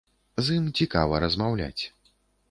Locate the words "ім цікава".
0.59-1.19